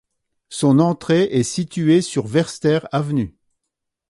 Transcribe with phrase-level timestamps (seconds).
[0.49, 3.35] Son entrée est située sur Verster Avenue.